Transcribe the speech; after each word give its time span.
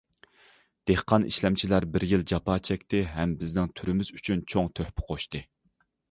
دېھقان 0.91 1.25
ئىشلەمچىلەر 1.31 1.85
بىر 1.97 2.05
يىل 2.11 2.23
جاپا 2.31 2.55
چەكتى 2.69 3.01
ھەم 3.17 3.35
بىزنىڭ 3.41 3.69
تۈرىمىز 3.81 4.09
ئۈچۈن 4.15 4.41
چوڭ 4.55 4.71
تۆھپە 4.81 5.05
قوشتى. 5.11 5.43